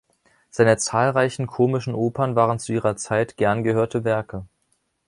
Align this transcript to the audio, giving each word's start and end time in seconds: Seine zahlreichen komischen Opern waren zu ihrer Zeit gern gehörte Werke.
Seine 0.49 0.77
zahlreichen 0.77 1.45
komischen 1.45 1.93
Opern 1.93 2.35
waren 2.35 2.57
zu 2.57 2.73
ihrer 2.73 2.95
Zeit 2.95 3.37
gern 3.37 3.61
gehörte 3.63 4.03
Werke. 4.03 4.47